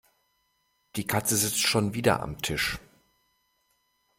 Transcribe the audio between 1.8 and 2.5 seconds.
wieder am